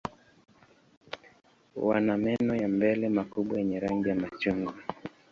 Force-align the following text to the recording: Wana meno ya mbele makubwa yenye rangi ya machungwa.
Wana 1.87 2.17
meno 2.17 2.53
ya 2.55 2.67
mbele 2.67 3.09
makubwa 3.09 3.57
yenye 3.57 3.79
rangi 3.79 4.09
ya 4.09 4.15
machungwa. 4.15 4.73